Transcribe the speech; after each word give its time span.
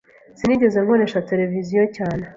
Sinigeze 0.39 0.77
nkoresha 0.83 1.25
televiziyo 1.29 1.83
cyane. 1.95 2.23